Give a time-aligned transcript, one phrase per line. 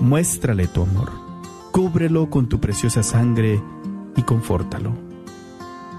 [0.00, 1.10] muéstrale tu amor,
[1.70, 3.62] cúbrelo con tu preciosa sangre
[4.16, 4.92] y confórtalo.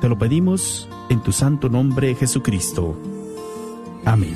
[0.01, 2.97] Te lo pedimos en tu santo nombre, Jesucristo.
[4.03, 4.35] Amén.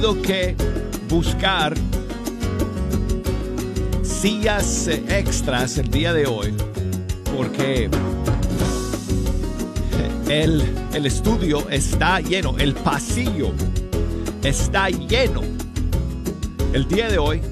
[0.00, 0.56] Que
[1.10, 1.74] buscar
[4.02, 6.54] sillas extras el día de hoy
[7.36, 7.90] porque
[10.30, 13.52] el, el estudio está lleno, el pasillo
[14.42, 15.42] está lleno
[16.72, 17.42] el día de hoy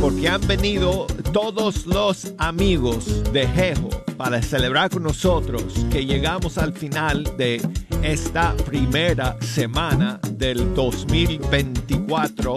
[0.00, 5.62] porque han venido todos los amigos de Jeho para celebrar con nosotros
[5.92, 7.62] que llegamos al final de
[8.02, 12.56] esta primera semana del 2024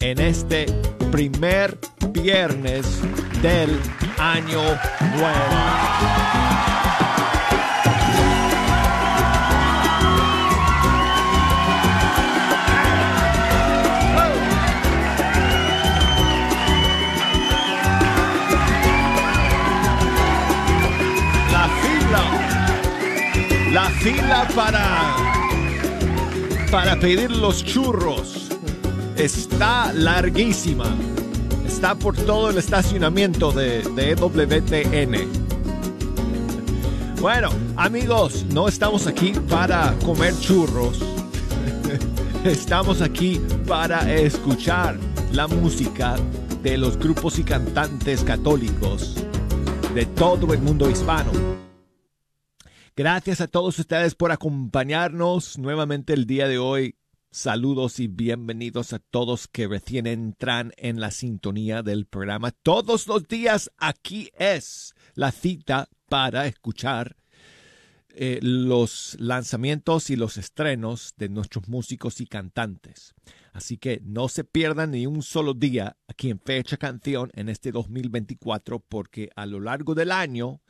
[0.00, 0.66] en este
[1.10, 1.78] primer
[2.12, 3.00] viernes
[3.42, 3.78] del
[4.18, 4.62] año
[5.16, 5.98] nuevo.
[23.72, 25.47] La fila para,
[26.70, 28.48] para pedir los churros
[29.16, 30.94] está larguísima.
[31.66, 35.28] Está por todo el estacionamiento de, de EWTN.
[37.20, 41.00] Bueno, amigos, no estamos aquí para comer churros.
[42.44, 44.96] Estamos aquí para escuchar
[45.32, 46.16] la música
[46.62, 49.16] de los grupos y cantantes católicos
[49.94, 51.67] de todo el mundo hispano.
[52.98, 56.96] Gracias a todos ustedes por acompañarnos nuevamente el día de hoy.
[57.30, 62.50] Saludos y bienvenidos a todos que recién entran en la sintonía del programa.
[62.50, 67.14] Todos los días aquí es la cita para escuchar
[68.08, 73.14] eh, los lanzamientos y los estrenos de nuestros músicos y cantantes.
[73.52, 77.70] Así que no se pierdan ni un solo día aquí en Fecha Canción en este
[77.70, 80.60] 2024 porque a lo largo del año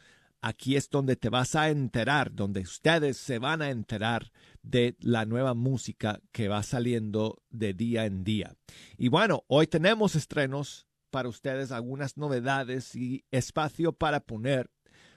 [0.41, 4.33] aquí es donde te vas a enterar, donde ustedes se van a enterar
[4.63, 8.55] de la nueva música que va saliendo de día en día.
[8.97, 14.71] Y bueno, hoy tenemos estrenos para ustedes, algunas novedades y espacio para poner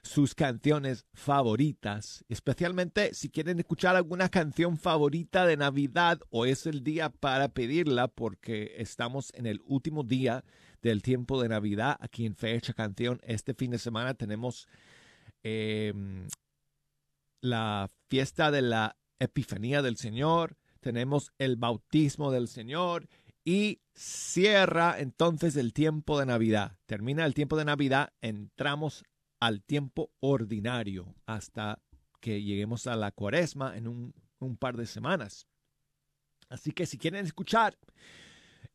[0.03, 6.83] sus canciones favoritas, especialmente si quieren escuchar alguna canción favorita de Navidad o es el
[6.83, 10.43] día para pedirla porque estamos en el último día
[10.81, 13.19] del tiempo de Navidad aquí en Fecha Canción.
[13.23, 14.67] Este fin de semana tenemos
[15.43, 16.27] Em,
[17.41, 23.07] la fiesta de la Epifanía del Señor, tenemos el bautismo del Señor
[23.43, 26.77] y cierra entonces el tiempo de Navidad.
[26.85, 29.03] Termina el tiempo de Navidad, entramos
[29.39, 31.79] al tiempo ordinario hasta
[32.19, 35.47] que lleguemos a la cuaresma en un, par de semanas.
[36.49, 37.77] Así que si quieren escuchar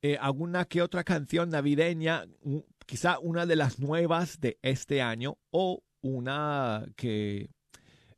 [0.03, 2.27] eh, alguna que otra canción navideña,
[2.87, 7.51] quizá una de las nuevas de este año o una que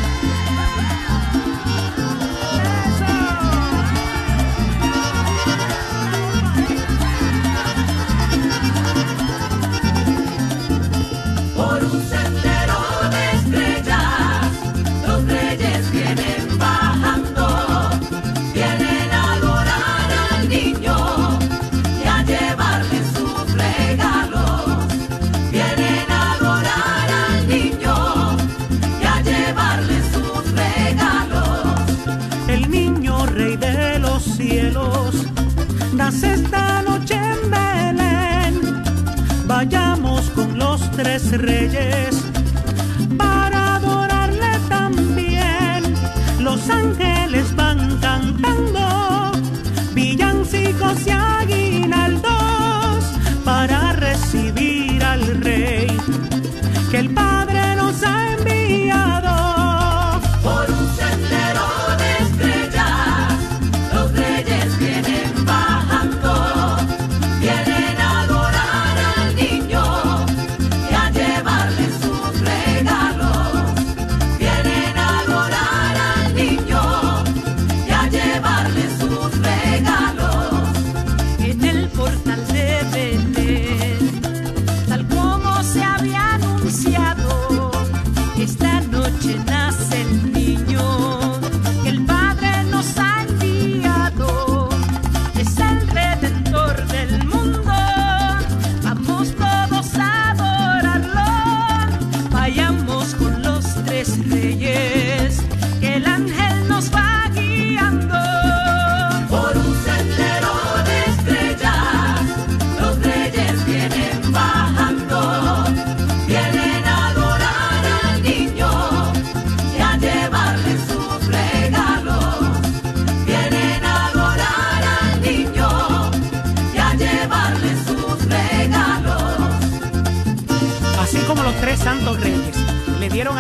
[41.33, 41.98] Reyes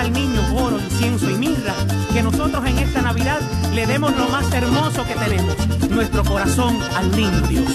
[0.09, 1.75] al niño oro, incienso y mirra,
[2.13, 3.41] que nosotros en esta Navidad
[3.75, 5.55] le demos lo más hermoso que tenemos,
[5.91, 7.75] nuestro corazón al niño Dios.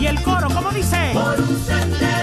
[0.00, 1.10] Y el coro, ¿cómo dice?
[1.12, 2.19] Por un sendero.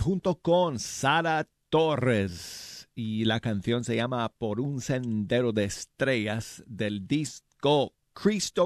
[0.00, 7.08] Junto con Sara Torres y la canción se llama Por un sendero de estrellas del
[7.08, 7.92] disco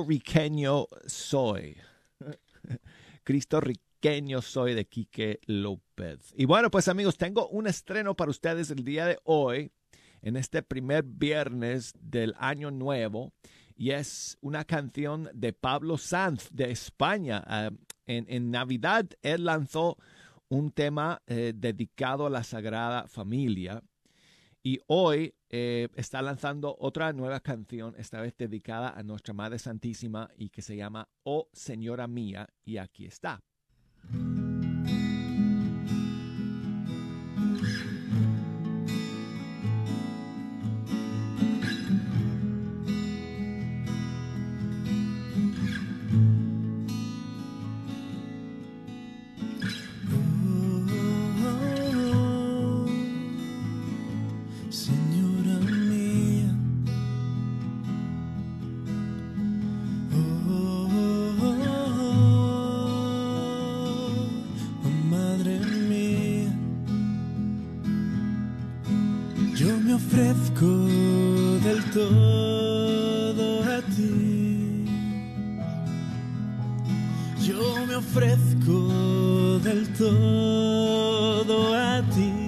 [0.07, 1.79] Riqueño soy.
[3.25, 6.35] Riqueño soy de Quique López.
[6.37, 9.73] Y bueno, pues amigos, tengo un estreno para ustedes el día de hoy,
[10.21, 13.33] en este primer viernes del año nuevo,
[13.75, 17.43] y es una canción de Pablo Sanz de España.
[17.47, 17.71] Ah,
[18.07, 19.97] en, Navidad él lanzó
[20.49, 23.83] un tema eh, dedicado a la Sagrada Familia.
[24.63, 30.29] Y hoy eh, está lanzando otra nueva canción, esta vez dedicada a nuestra Madre Santísima
[30.37, 32.49] y que se llama Oh Señora Mía.
[32.65, 33.41] Y aquí está.
[81.37, 82.46] todo a ti.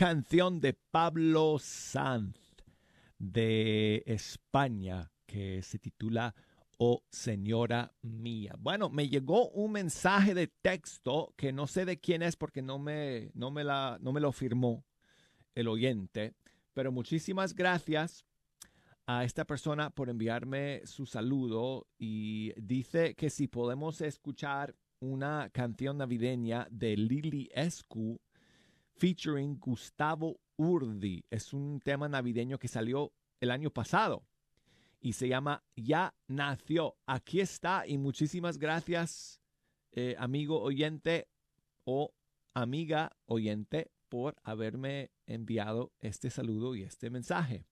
[0.00, 2.34] Canción de Pablo Sanz
[3.18, 6.34] de España que se titula
[6.78, 8.54] Oh Señora Mía.
[8.58, 12.78] Bueno, me llegó un mensaje de texto que no sé de quién es porque no
[12.78, 14.86] me, no me, la, no me lo firmó
[15.54, 16.32] el oyente,
[16.72, 18.24] pero muchísimas gracias
[19.06, 25.98] a esta persona por enviarme su saludo y dice que si podemos escuchar una canción
[25.98, 28.18] navideña de Lili Escu
[29.00, 31.24] featuring Gustavo Urdi.
[31.30, 34.26] Es un tema navideño que salió el año pasado
[35.00, 36.96] y se llama Ya nació.
[37.06, 39.40] Aquí está y muchísimas gracias,
[39.92, 41.28] eh, amigo oyente
[41.84, 42.12] o
[42.52, 47.69] amiga oyente, por haberme enviado este saludo y este mensaje.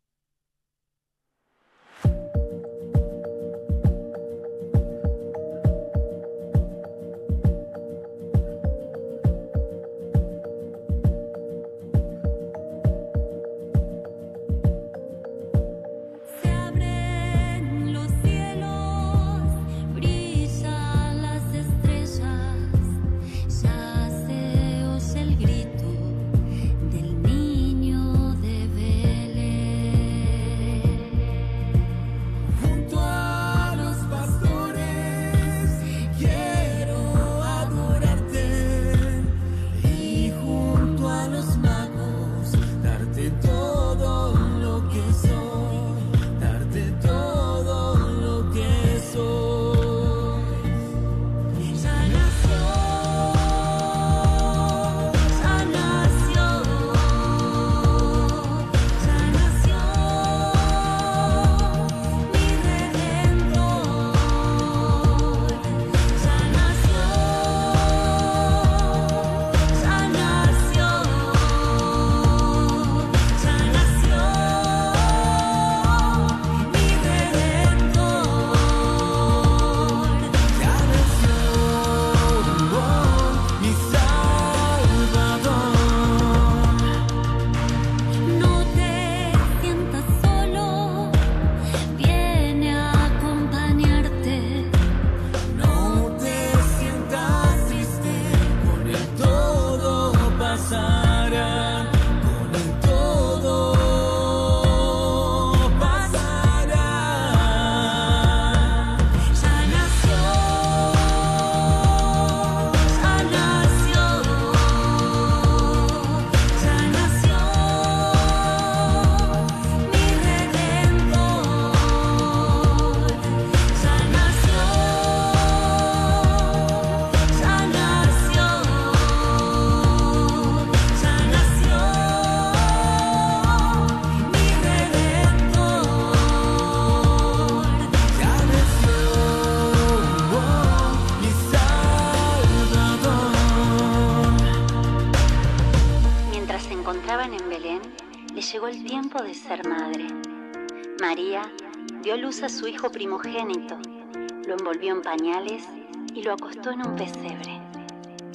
[154.47, 155.69] Lo envolvió en pañales
[156.15, 157.61] y lo acostó en un pesebre.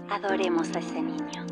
[0.10, 1.43] Adoremos a ese niño.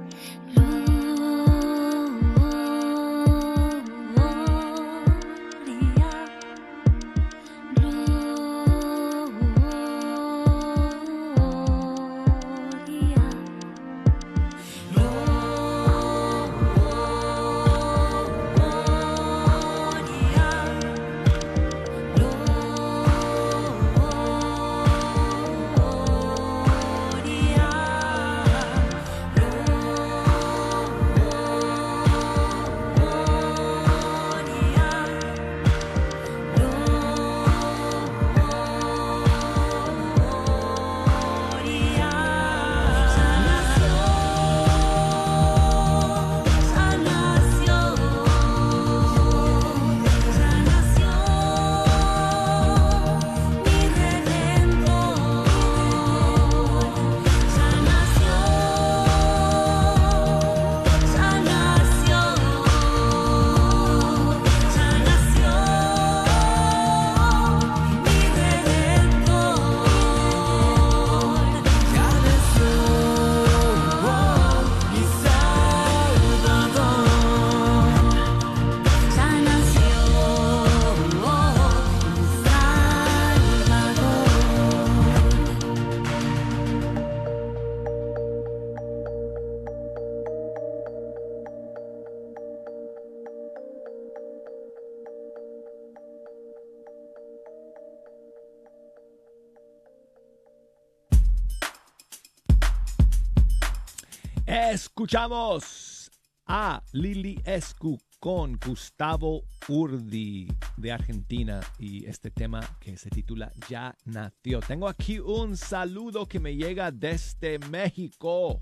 [105.01, 106.11] Escuchamos
[106.45, 113.97] a Lili Escu con Gustavo Urdi de Argentina y este tema que se titula Ya
[114.05, 114.59] nació.
[114.59, 118.59] Tengo aquí un saludo que me llega desde México.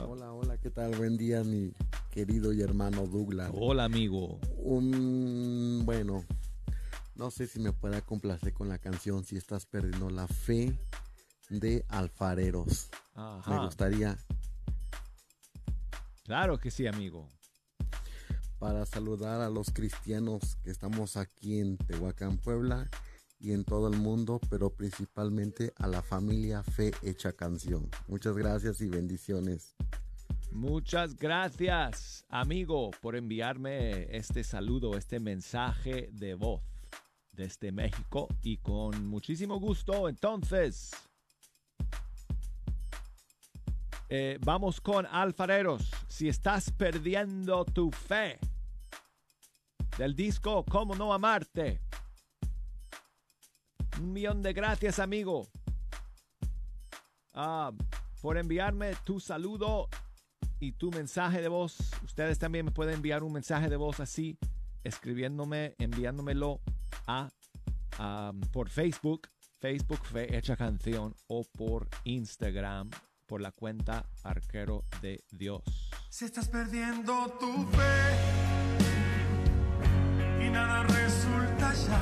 [0.00, 0.96] Hola, hola, ¿qué tal?
[0.96, 1.74] Buen día, mi
[2.10, 3.50] querido y hermano Douglas.
[3.52, 4.40] Hola, amigo.
[4.56, 6.24] Un, bueno,
[7.16, 10.74] no sé si me pueda complacer con la canción Si estás perdiendo la fe
[11.60, 12.90] de alfareros.
[13.46, 14.16] Me gustaría.
[16.24, 17.28] Claro que sí, amigo.
[18.58, 22.88] Para saludar a los cristianos que estamos aquí en Tehuacán, Puebla
[23.40, 27.90] y en todo el mundo, pero principalmente a la familia Fe Hecha Canción.
[28.06, 29.74] Muchas gracias y bendiciones.
[30.52, 36.60] Muchas gracias, amigo, por enviarme este saludo, este mensaje de voz
[37.32, 40.08] desde México y con muchísimo gusto.
[40.08, 40.92] Entonces,
[44.14, 45.90] eh, vamos con alfareros.
[46.06, 48.38] Si estás perdiendo tu fe
[49.96, 51.80] del disco ¿Cómo no amarte?
[53.98, 55.48] Un millón de gracias, amigo,
[57.32, 57.72] ah,
[58.20, 59.88] por enviarme tu saludo
[60.60, 61.78] y tu mensaje de voz.
[62.04, 64.36] Ustedes también me pueden enviar un mensaje de voz así,
[64.84, 66.60] escribiéndome, enviándomelo
[67.06, 67.30] a,
[68.52, 72.90] por Facebook, Facebook Fe Hecha Canción o por Instagram
[73.32, 75.62] por la cuenta Arquero de Dios.
[76.10, 78.12] Si estás perdiendo tu fe
[80.44, 81.98] y nada resulta ya.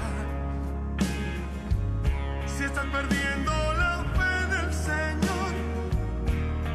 [2.49, 5.53] Si estás perdiendo la fe del Señor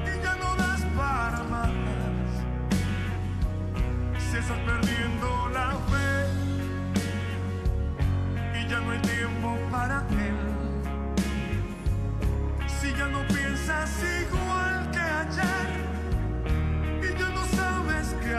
[0.06, 1.74] y ya no das para más.
[4.32, 4.60] Si estás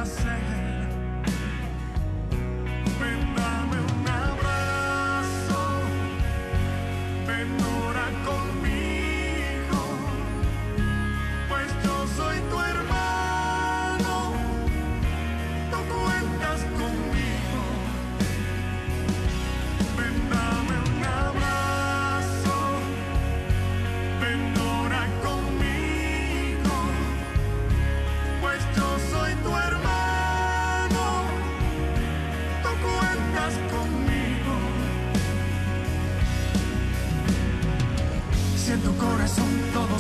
[0.05, 0.56] sabes qué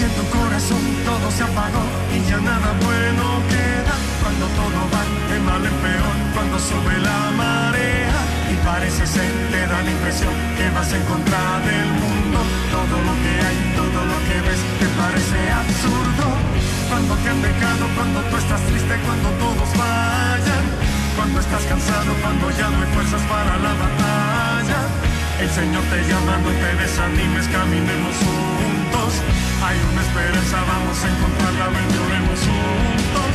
[0.00, 5.02] Si en tu corazón todo se apagó y ya nada bueno queda, cuando todo va
[5.28, 10.32] de mal en peor, cuando sube la marea y parece ser, te da la impresión
[10.56, 11.36] que vas en contra
[11.68, 12.38] del mundo.
[12.72, 16.24] Todo lo que hay, todo lo que ves, te parece absurdo.
[16.88, 20.64] Cuando te han dejado, cuando tú estás triste, cuando todos vayan,
[21.12, 24.80] cuando estás cansado, cuando ya no hay fuerzas para la batalla.
[25.44, 29.39] El Señor te llama, no te desanimes, caminemos juntos.
[29.62, 33.29] Hay una esperanza, vamos a encontrarla, ven, lloremos juntos.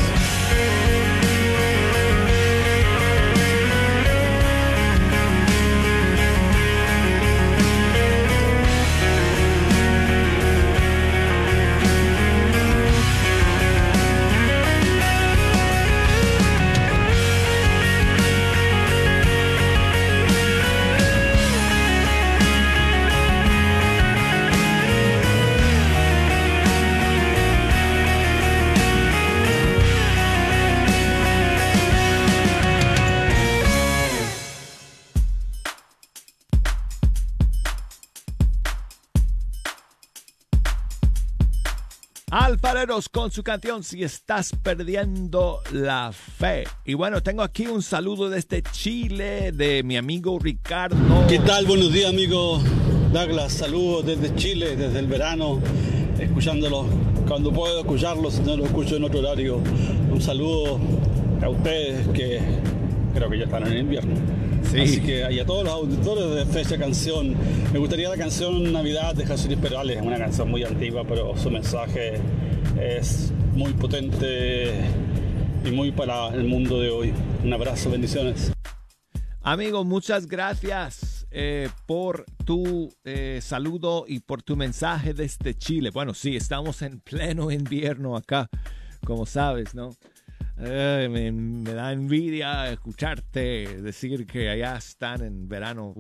[42.38, 46.66] Alfareros con su canción Si estás perdiendo la fe.
[46.84, 50.98] Y bueno, tengo aquí un saludo desde Chile de mi amigo Ricardo.
[51.30, 51.66] ¿Qué tal?
[51.66, 52.62] Buenos días, amigo
[53.14, 53.54] Douglas.
[53.54, 55.62] Saludos desde Chile, desde el verano,
[56.20, 56.86] escuchándolo
[57.26, 59.62] cuando puedo escucharlos, no lo escucho en otro horario.
[60.12, 60.78] Un saludo
[61.42, 62.42] a ustedes que
[63.16, 64.14] creo que ya están en invierno.
[64.64, 64.82] Sí.
[64.82, 67.36] Así que y a todos los auditores de Fecha Canción,
[67.72, 72.20] me gustaría la canción Navidad de Jesús Perales, una canción muy antigua, pero su mensaje
[72.80, 74.74] es muy potente
[75.64, 77.14] y muy para el mundo de hoy.
[77.44, 78.52] Un abrazo, bendiciones.
[79.42, 85.92] Amigo, muchas gracias eh, por tu eh, saludo y por tu mensaje desde Chile.
[85.92, 88.50] Bueno, sí, estamos en pleno invierno acá,
[89.06, 89.96] como sabes, ¿no?
[90.58, 95.94] Eh, me, da envidia escucharte decir que allá están en verano.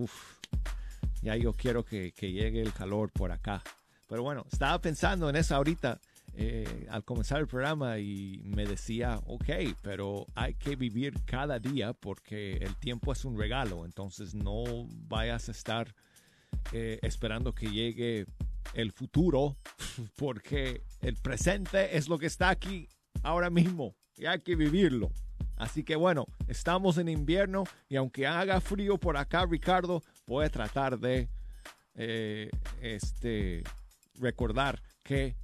[1.21, 3.61] Ya yo quiero que, que llegue el calor por acá.
[4.07, 5.99] Pero bueno, estaba pensando en eso ahorita
[6.37, 9.49] eh, al comenzar el programa y me decía, ok,
[9.81, 13.85] pero hay que vivir cada día porque el tiempo es un regalo.
[13.85, 14.63] Entonces no
[15.07, 15.95] vayas a estar
[16.73, 18.25] eh, esperando que llegue
[18.73, 19.57] el futuro
[20.17, 22.89] porque el presente es lo que está aquí
[23.23, 25.11] ahora mismo y hay que vivirlo.
[25.57, 30.49] Así que bueno, estamos en invierno y aunque haga frío por acá, Ricardo, voy a
[30.49, 31.29] tratar de
[31.95, 32.49] eh,
[32.81, 33.63] este,
[34.15, 35.35] recordar que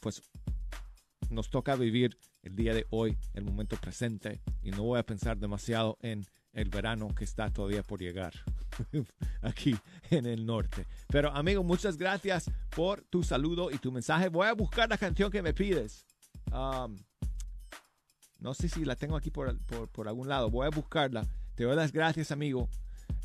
[0.00, 0.22] pues
[1.30, 5.38] nos toca vivir el día de hoy, el momento presente y no voy a pensar
[5.38, 8.34] demasiado en el verano que está todavía por llegar
[9.42, 9.76] aquí
[10.10, 10.86] en el norte.
[11.08, 14.28] Pero amigo, muchas gracias por tu saludo y tu mensaje.
[14.28, 16.06] Voy a buscar la canción que me pides.
[16.52, 16.96] Um,
[18.40, 19.56] no sé si la tengo aquí por,
[19.90, 20.50] por, algún lado.
[20.50, 21.24] Voy a buscarla.
[21.54, 22.68] Te doy las gracias, amigo,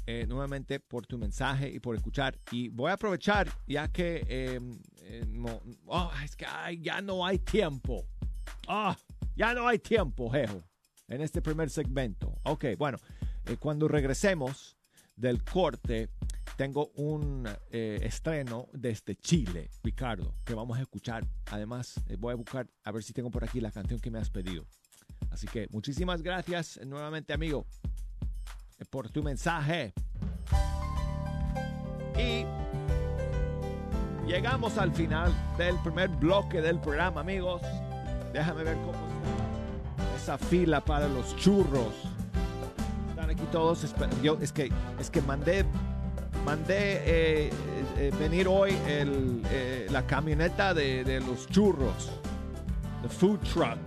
[0.05, 2.37] eh, nuevamente por tu mensaje y por escuchar.
[2.51, 4.59] Y voy a aprovechar, ya que eh,
[5.01, 6.45] eh, no, oh, es que
[6.81, 8.05] ya no hay tiempo.
[8.67, 8.95] Ah,
[9.35, 10.61] ya no hay tiempo, jejo.
[11.07, 12.37] en este primer segmento.
[12.43, 12.97] Ok, bueno,
[13.45, 14.77] eh, cuando regresemos
[15.15, 16.09] del corte,
[16.57, 21.23] tengo un eh, estreno desde Chile, Ricardo, que vamos a escuchar.
[21.51, 24.17] Además, eh, voy a buscar a ver si tengo por aquí la canción que me
[24.17, 24.65] has pedido.
[25.29, 27.67] Así que muchísimas gracias nuevamente, amigo,
[28.89, 29.93] por tu mensaje.
[32.17, 32.43] Y
[34.27, 37.61] llegamos al final del primer bloque del programa, amigos.
[38.33, 38.93] Déjame ver cómo
[40.17, 41.93] está esa fila para los churros.
[43.09, 43.85] Están aquí todos.
[44.23, 45.63] Yo es que es que mandé
[46.47, 47.49] mandé eh,
[47.97, 52.10] eh, venir hoy eh, la camioneta de, de, los churros,
[53.01, 53.77] the food truck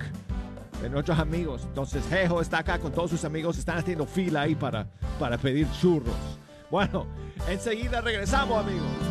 [0.83, 1.63] de nuestros amigos.
[1.65, 4.87] Entonces Jejo está acá con todos sus amigos, están haciendo fila ahí para,
[5.19, 6.15] para pedir churros.
[6.71, 7.07] Bueno,
[7.49, 9.10] enseguida regresamos amigos.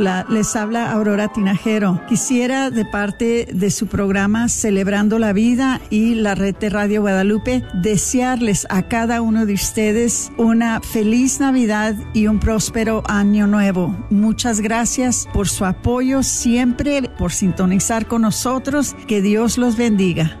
[0.00, 2.00] Les habla Aurora Tinajero.
[2.08, 7.62] Quisiera de parte de su programa Celebrando la Vida y la red de Radio Guadalupe
[7.74, 13.94] desearles a cada uno de ustedes una feliz Navidad y un próspero año nuevo.
[14.08, 18.96] Muchas gracias por su apoyo siempre, por sintonizar con nosotros.
[19.06, 20.40] Que Dios los bendiga.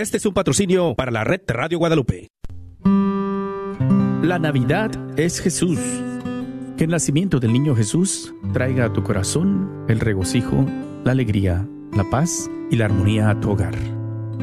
[0.00, 2.30] Este es un patrocinio para la red Radio Guadalupe.
[4.22, 5.78] La Navidad es Jesús.
[6.78, 10.64] Que el nacimiento del niño Jesús traiga a tu corazón el regocijo,
[11.04, 13.74] la alegría, la paz y la armonía a tu hogar.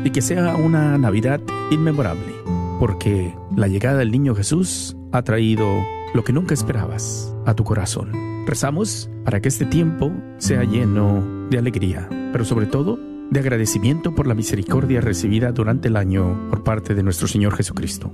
[0.03, 1.41] Y que sea una Navidad
[1.71, 2.35] inmemorable,
[2.79, 8.11] porque la llegada del niño Jesús ha traído lo que nunca esperabas a tu corazón.
[8.45, 14.27] Rezamos para que este tiempo sea lleno de alegría, pero sobre todo de agradecimiento por
[14.27, 18.11] la misericordia recibida durante el año por parte de nuestro Señor Jesucristo.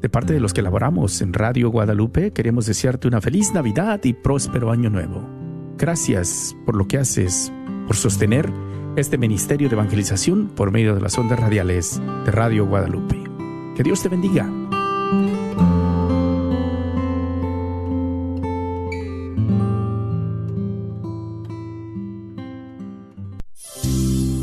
[0.00, 4.12] De parte de los que laboramos en Radio Guadalupe, queremos desearte una feliz Navidad y
[4.12, 5.26] próspero año nuevo.
[5.78, 7.52] Gracias por lo que haces,
[7.86, 8.52] por sostener
[8.96, 13.22] este ministerio de evangelización por medio de las ondas radiales de Radio Guadalupe.
[13.74, 14.65] Que Dios te bendiga.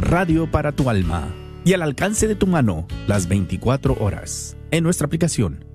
[0.00, 1.28] Radio para tu alma
[1.62, 5.66] y al alcance de tu mano las 24 horas en nuestra aplicación.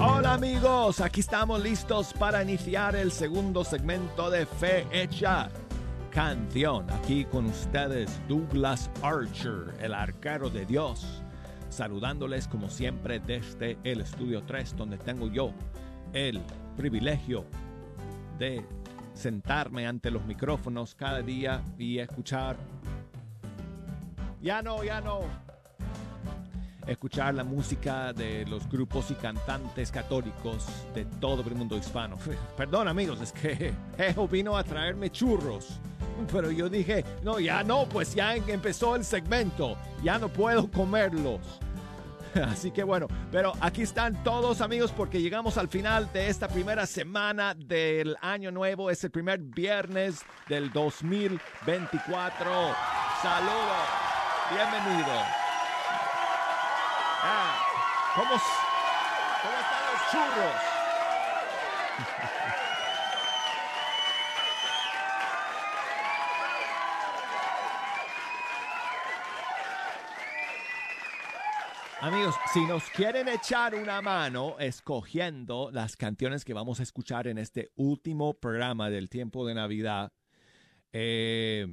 [0.00, 5.50] Hola amigos, aquí estamos listos para iniciar el segundo segmento de Fe Hecha
[6.10, 6.90] Canción.
[6.90, 11.22] Aquí con ustedes Douglas Archer, el arquero de Dios.
[11.68, 15.52] saludándoles como siempre desde el estudio 3, donde tengo yo
[16.14, 16.40] el
[16.76, 17.44] privilegio
[18.40, 18.64] de
[19.12, 22.56] sentarme ante los micrófonos cada día y escuchar.
[24.40, 25.20] Ya no, ya no.
[26.86, 32.16] Escuchar la música de los grupos y cantantes católicos de todo el mundo hispano.
[32.56, 35.78] Perdón amigos, es que Ejo vino a traerme churros.
[36.32, 39.76] Pero yo dije, no, ya no, pues ya empezó el segmento.
[40.02, 41.60] Ya no puedo comerlos.
[42.48, 46.86] Así que bueno, pero aquí están todos amigos porque llegamos al final de esta primera
[46.86, 48.90] semana del año nuevo.
[48.90, 52.50] Es el primer viernes del 2024.
[53.22, 53.86] Saludos,
[54.50, 55.12] bienvenido.
[57.22, 57.56] Ah,
[58.14, 60.69] ¿cómo, ¿Cómo están los churros?
[72.02, 77.36] Amigos, si nos quieren echar una mano escogiendo las canciones que vamos a escuchar en
[77.36, 80.10] este último programa del tiempo de Navidad,
[80.94, 81.66] eh,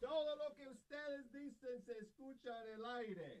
[0.00, 1.84] Todo lo que ustedes dicen
[2.52, 3.40] el aire.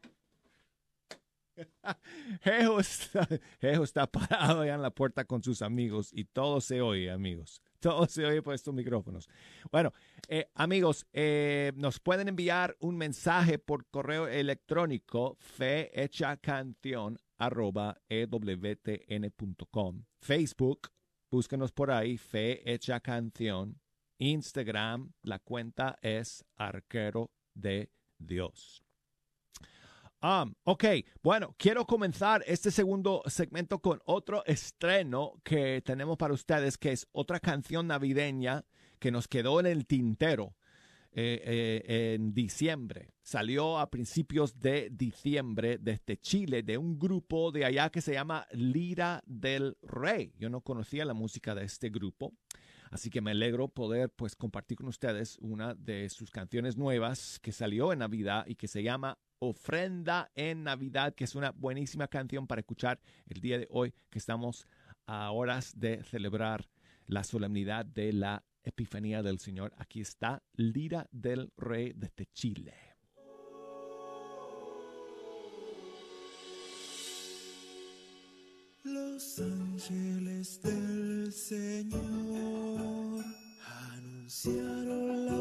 [2.42, 3.28] Jeho está,
[3.60, 7.62] está parado allá en la puerta con sus amigos y todo se oye, amigos.
[7.80, 9.28] Todo se oye por estos micrófonos.
[9.70, 9.92] Bueno,
[10.28, 20.04] eh, amigos, eh, nos pueden enviar un mensaje por correo electrónico fehechacanción arroba ewtn.com.
[20.18, 20.88] Facebook,
[21.30, 23.80] búsquenos por ahí, Fe Hecha Canción.
[24.18, 28.83] Instagram, la cuenta es Arquero de Dios.
[30.24, 30.84] Um, ok,
[31.22, 37.06] bueno, quiero comenzar este segundo segmento con otro estreno que tenemos para ustedes, que es
[37.12, 38.64] otra canción navideña
[38.98, 40.56] que nos quedó en el tintero
[41.12, 43.10] eh, eh, en diciembre.
[43.22, 48.46] Salió a principios de diciembre desde Chile de un grupo de allá que se llama
[48.52, 50.32] Lira del Rey.
[50.38, 52.32] Yo no conocía la música de este grupo.
[52.94, 57.50] Así que me alegro poder pues compartir con ustedes una de sus canciones nuevas que
[57.50, 62.46] salió en Navidad y que se llama Ofrenda en Navidad, que es una buenísima canción
[62.46, 64.68] para escuchar el día de hoy que estamos
[65.06, 66.68] a horas de celebrar
[67.08, 69.74] la solemnidad de la Epifanía del Señor.
[69.76, 72.93] Aquí está Lira del Rey desde Chile.
[78.94, 83.24] Los ángeles del Señor
[83.92, 85.33] anunciaron la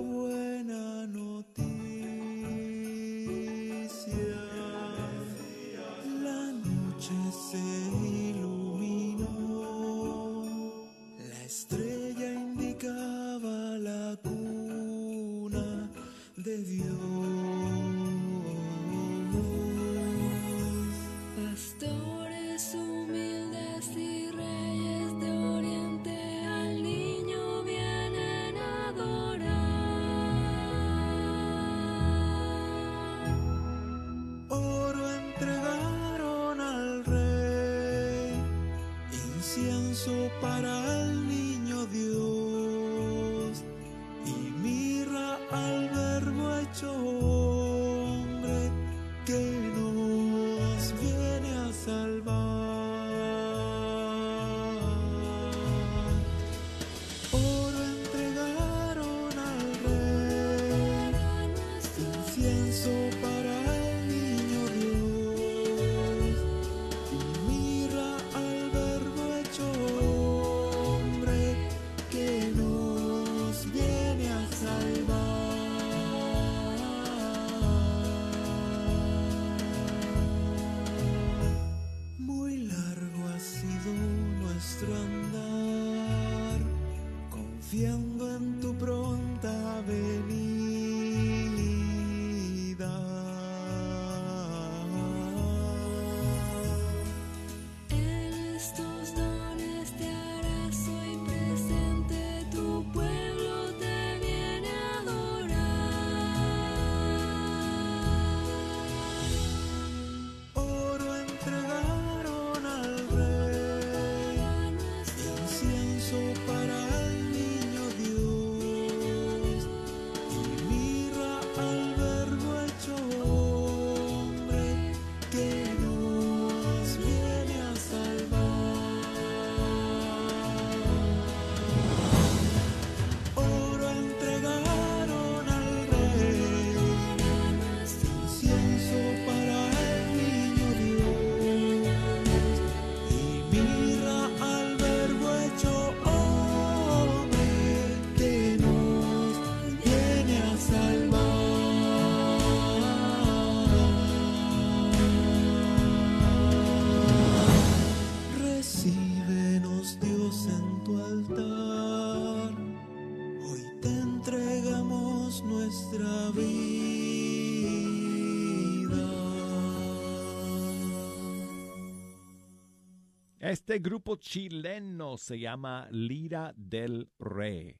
[173.53, 177.77] Este grupo chileno se llama Lira del Rey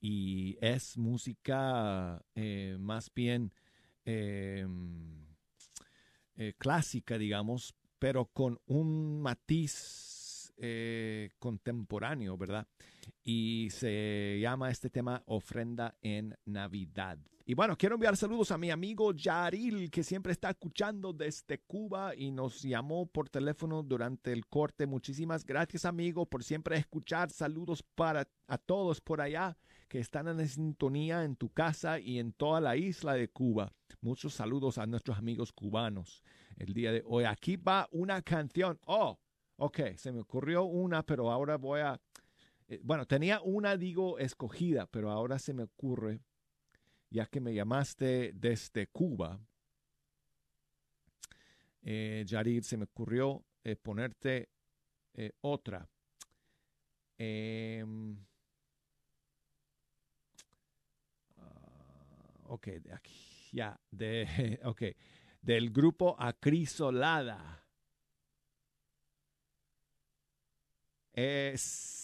[0.00, 3.52] y es música eh, más bien
[4.04, 4.66] eh,
[6.34, 12.66] eh, clásica, digamos, pero con un matiz eh, contemporáneo, ¿verdad?
[13.22, 17.20] Y se llama este tema Ofrenda en Navidad.
[17.46, 22.16] Y bueno, quiero enviar saludos a mi amigo Yaril, que siempre está escuchando desde Cuba
[22.16, 24.86] y nos llamó por teléfono durante el corte.
[24.86, 27.30] Muchísimas gracias, amigo, por siempre escuchar.
[27.30, 32.32] Saludos para a todos por allá que están en sintonía en tu casa y en
[32.32, 33.70] toda la isla de Cuba.
[34.00, 36.22] Muchos saludos a nuestros amigos cubanos
[36.56, 37.24] el día de hoy.
[37.24, 38.80] Aquí va una canción.
[38.86, 39.18] Oh,
[39.56, 42.00] ok, se me ocurrió una, pero ahora voy a...
[42.68, 46.22] eh, Bueno, tenía una, digo, escogida, pero ahora se me ocurre,
[47.14, 49.38] ya que me llamaste desde Cuba,
[51.82, 54.48] eh, Yarir, se me ocurrió eh, ponerte
[55.14, 55.88] eh, otra.
[61.38, 64.82] Ah, ok, de aquí, ya, de, ok,
[65.40, 67.64] del grupo Acrisolada.
[71.12, 72.03] Es,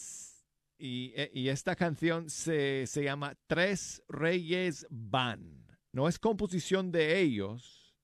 [0.81, 5.67] y, eh, y esta canción se, se llama Tres Reyes Van.
[5.93, 7.95] No es composición de ellos,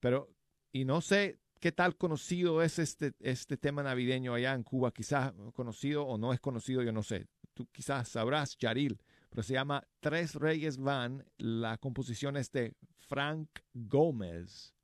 [0.00, 0.30] pero,
[0.72, 4.92] y no sé qué tal conocido es este, este tema navideño allá en Cuba.
[4.92, 7.26] Quizás conocido o no es conocido, yo no sé.
[7.54, 11.24] Tú quizás sabrás, Yaril, pero se llama Tres Reyes Van.
[11.36, 12.74] La composición es de
[13.08, 14.74] Frank Gómez.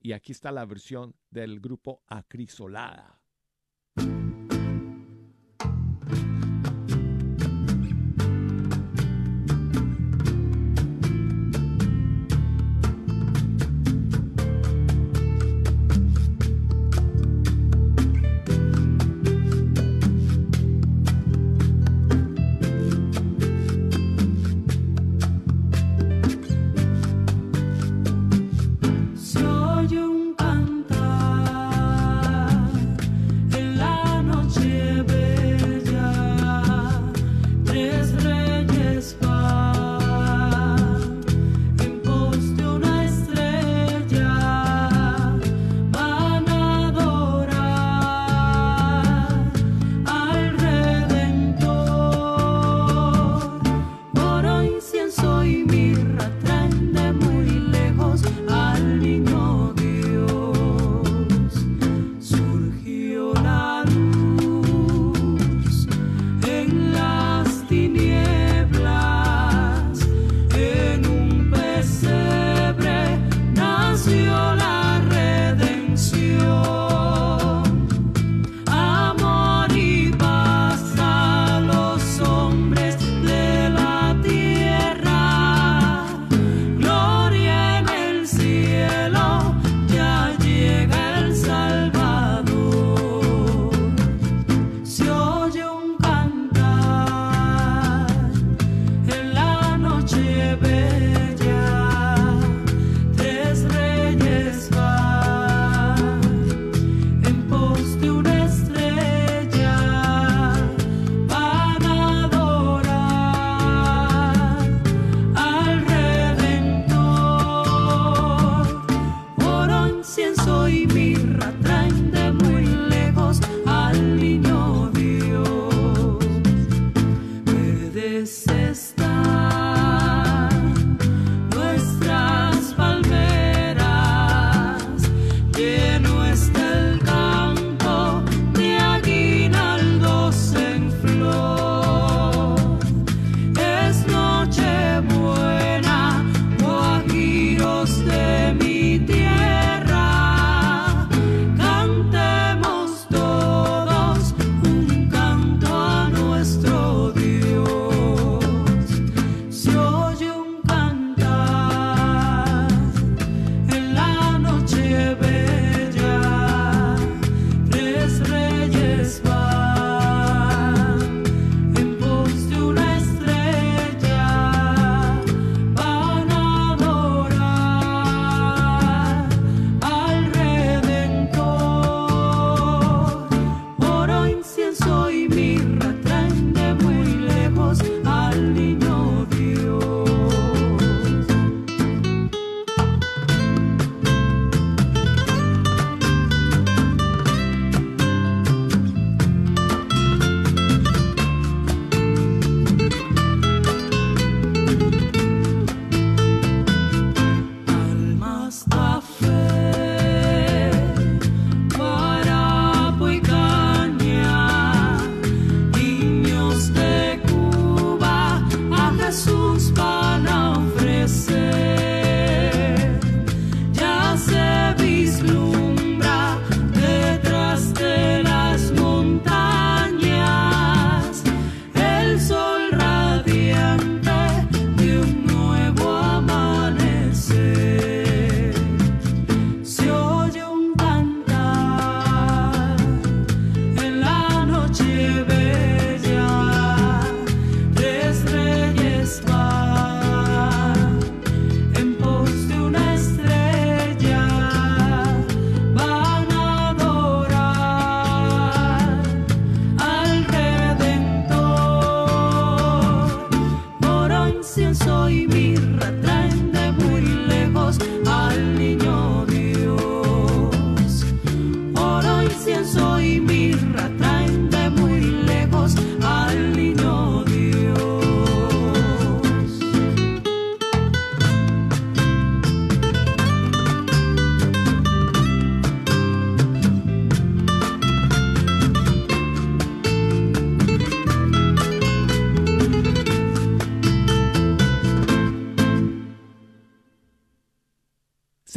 [0.00, 3.21] Y aquí está la versión del grupo Acrisolada.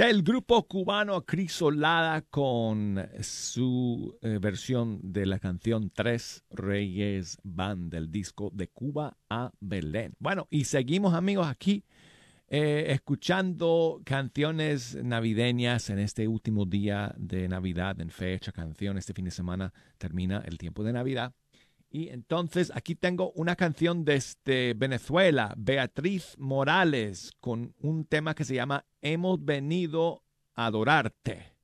[0.04, 8.12] El grupo cubano Crisolada con su eh, versión de la canción Tres Reyes Van del
[8.12, 10.14] disco de Cuba a Belén.
[10.20, 11.86] Bueno, y seguimos amigos aquí
[12.50, 18.98] eh, escuchando canciones navideñas en este último día de Navidad en fecha canción.
[18.98, 21.34] Este fin de semana termina el tiempo de Navidad.
[21.90, 28.56] Y entonces aquí tengo una canción desde Venezuela, Beatriz Morales, con un tema que se
[28.56, 30.24] llama Hemos venido
[30.56, 31.55] a adorarte.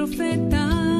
[0.00, 0.99] Profeta.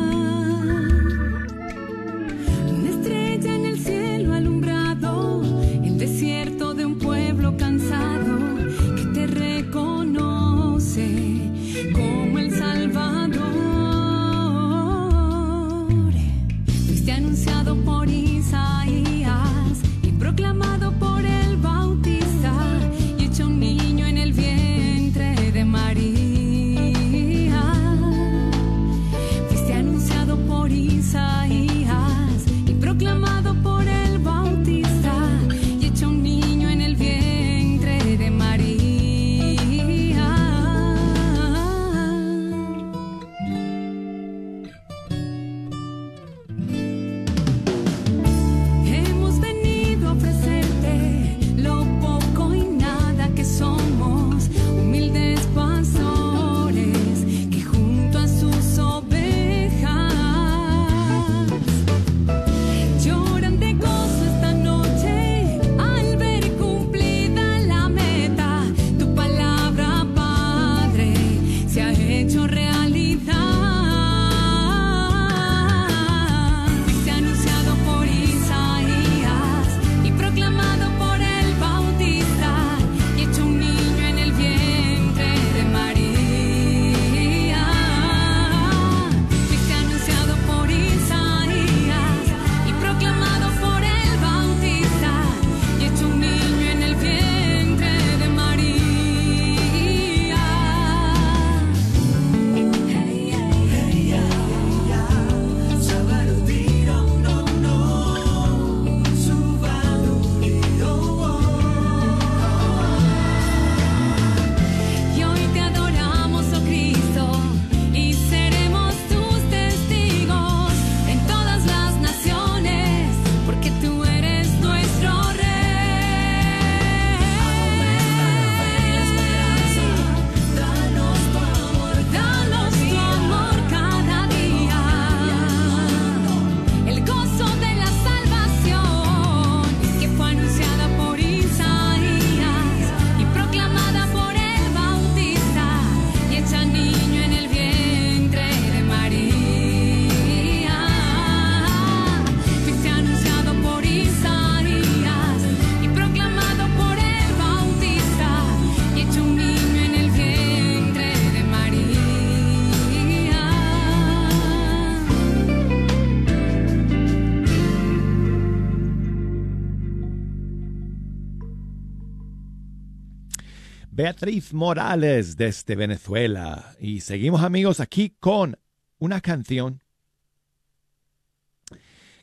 [174.03, 176.75] Beatriz Morales desde Venezuela.
[176.81, 178.59] Y seguimos amigos aquí con
[178.99, 179.83] una canción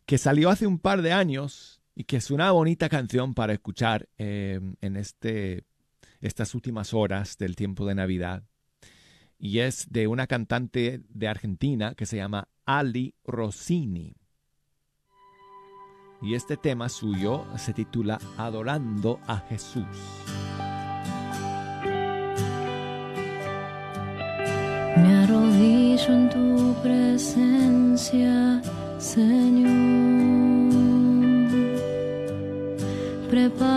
[0.08, 4.10] que salió hace un par de años y que es una bonita canción para escuchar
[4.18, 5.66] eh, en este,
[6.20, 8.42] estas últimas horas del tiempo de Navidad.
[9.38, 14.16] Y es de una cantante de Argentina que se llama Ali Rossini.
[16.24, 19.86] Y este tema suyo se titula Adorando a Jesús.
[25.02, 28.62] Me arrodillo en tu presencia,
[28.98, 29.72] Señor,
[33.30, 33.77] preparando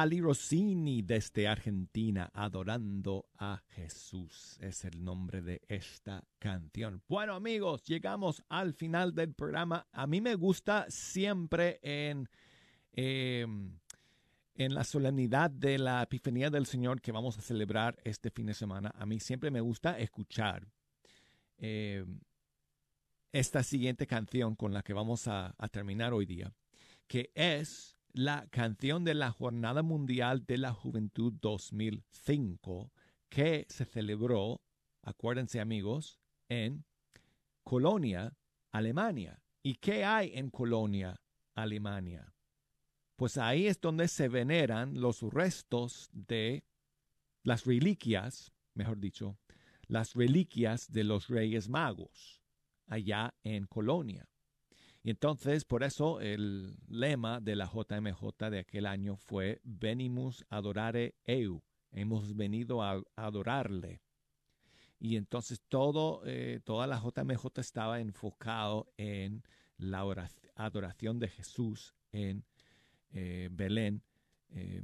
[0.00, 4.56] Ali Rossini desde Argentina, adorando a Jesús.
[4.60, 7.02] Es el nombre de esta canción.
[7.08, 9.88] Bueno amigos, llegamos al final del programa.
[9.90, 12.28] A mí me gusta siempre en,
[12.92, 13.44] eh,
[14.54, 18.54] en la solemnidad de la Epifanía del Señor que vamos a celebrar este fin de
[18.54, 18.94] semana.
[18.94, 20.64] A mí siempre me gusta escuchar
[21.56, 22.04] eh,
[23.32, 26.52] esta siguiente canción con la que vamos a, a terminar hoy día,
[27.08, 32.90] que es la canción de la Jornada Mundial de la Juventud 2005
[33.28, 34.60] que se celebró,
[35.02, 36.84] acuérdense amigos, en
[37.62, 38.36] Colonia,
[38.72, 39.42] Alemania.
[39.62, 41.20] ¿Y qué hay en Colonia,
[41.54, 42.32] Alemania?
[43.16, 46.64] Pues ahí es donde se veneran los restos de
[47.42, 49.36] las reliquias, mejor dicho,
[49.86, 52.40] las reliquias de los Reyes Magos,
[52.86, 54.28] allá en Colonia.
[55.08, 61.14] Y entonces, por eso, el lema de la JMJ de aquel año fue Venimus adorare
[61.24, 61.62] eu.
[61.92, 64.02] Hemos venido a adorarle.
[65.00, 69.42] Y entonces todo, eh, toda la JMJ estaba enfocado en
[69.78, 70.04] la
[70.56, 72.44] adoración de Jesús en
[73.08, 74.02] eh, Belén,
[74.50, 74.82] eh,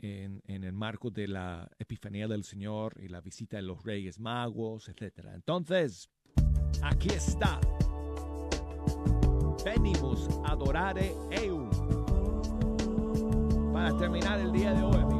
[0.00, 4.20] en, en, el marco de la Epifanía del Señor y la visita de los Reyes
[4.20, 5.30] Magos, etc.
[5.34, 6.08] Entonces,
[6.82, 7.58] aquí está.
[9.66, 11.68] Venimos adorare eum.
[13.72, 15.15] Para terminar el día de hoy,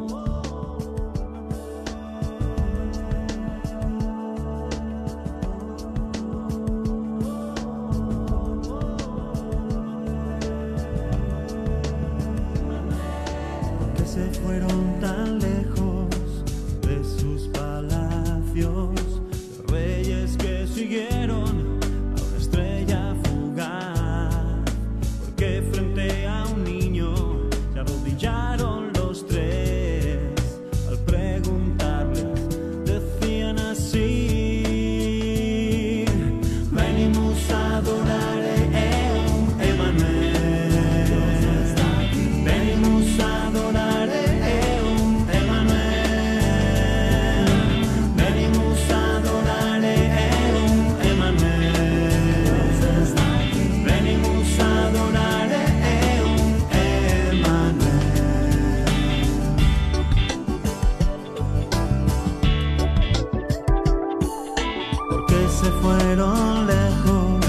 [65.57, 67.41] se fueron lejos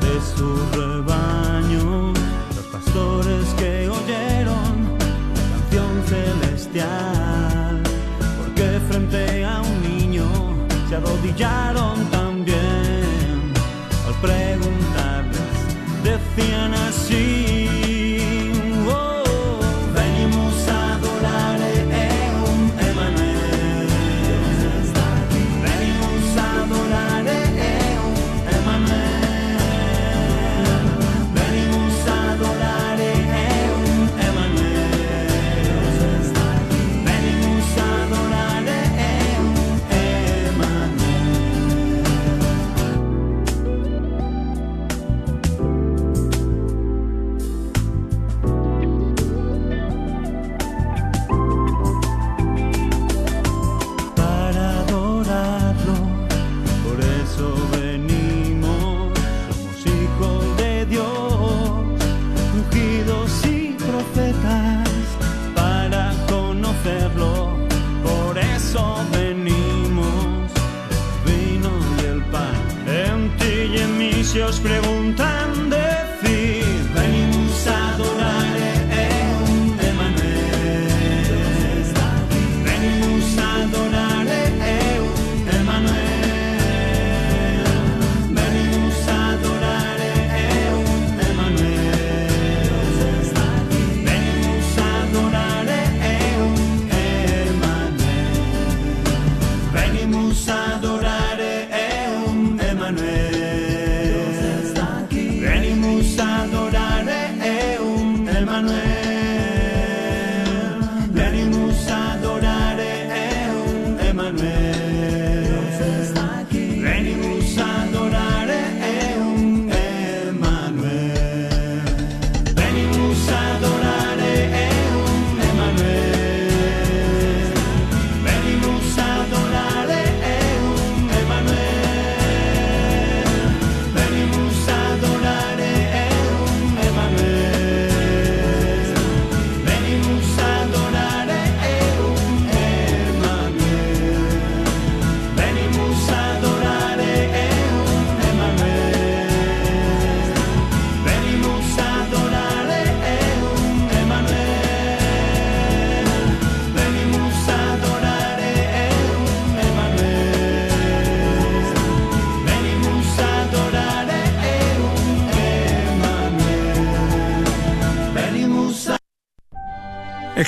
[0.00, 2.12] de su rebaño.
[2.56, 4.72] Los pastores que oyeron
[5.36, 7.82] la canción celestial,
[8.38, 10.26] porque frente a un niño
[10.88, 12.13] se arrodillaron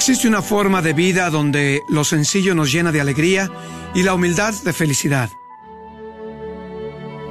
[0.08, 3.50] Existe una forma de vida donde lo sencillo nos llena de alegría
[3.92, 5.30] y la humildad de felicidad.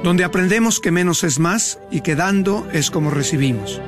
[0.04, 3.80] Donde aprendemos que menos es más y que dando es como recibimos.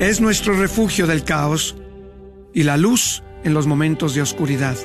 [0.00, 1.76] Es nuestro refugio del caos
[2.54, 4.78] y la luz en los momentos de oscuridad.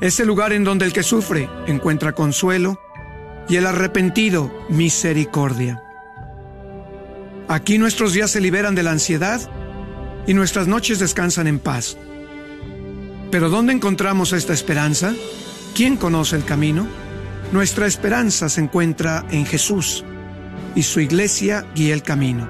[0.00, 2.78] Es el lugar en donde el que sufre encuentra consuelo
[3.48, 5.82] y el arrepentido misericordia.
[7.48, 9.50] Aquí nuestros días se liberan de la ansiedad
[10.26, 11.96] y nuestras noches descansan en paz.
[13.30, 15.14] Pero ¿dónde encontramos esta esperanza?
[15.74, 16.86] ¿Quién conoce el camino?
[17.52, 20.04] Nuestra esperanza se encuentra en Jesús
[20.74, 22.48] y su iglesia guía el camino.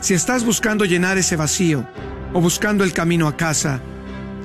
[0.00, 1.86] Si estás buscando llenar ese vacío
[2.32, 3.80] o buscando el camino a casa,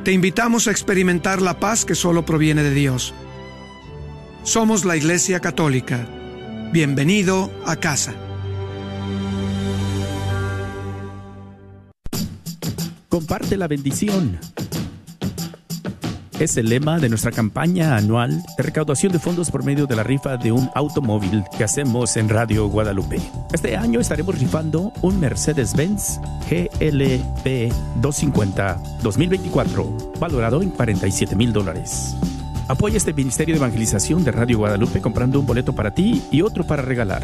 [0.04, 3.14] te invitamos a experimentar la paz que solo proviene de Dios.
[4.43, 6.08] Somos la Iglesia Católica.
[6.72, 8.26] Bienvenido a casa.
[13.18, 14.38] Comparte la bendición.
[16.39, 20.03] Es el lema de nuestra campaña anual de recaudación de fondos por medio de la
[20.03, 23.20] rifa de un automóvil que hacemos en Radio Guadalupe.
[23.51, 32.15] Este año estaremos rifando un Mercedes-Benz GLP 250 2024, valorado en 47 mil dólares.
[32.68, 36.68] Apoya este Ministerio de Evangelización de Radio Guadalupe comprando un boleto para ti y otro
[36.68, 37.24] para regalar.